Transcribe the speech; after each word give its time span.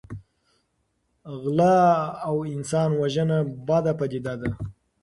غلا 1.41 1.79
او 2.27 2.35
انسان 2.55 2.89
وژنه 3.01 3.37
بده 3.67 3.93
پدیده 3.99 4.33
ده. 4.41 4.49